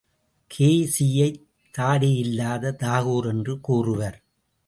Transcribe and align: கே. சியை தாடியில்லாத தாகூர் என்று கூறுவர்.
கே. 0.47 0.69
சியை 0.99 1.27
தாடியில்லாத 1.77 2.73
தாகூர் 2.83 3.27
என்று 3.27 3.61
கூறுவர். 3.61 4.17